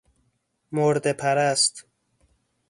مرده 0.71 1.13
پرست 1.13 1.85